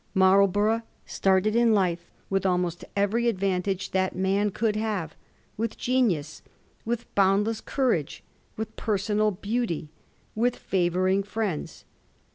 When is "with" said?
2.27-2.43, 5.59-5.77, 6.83-7.13, 8.57-8.75, 10.33-10.55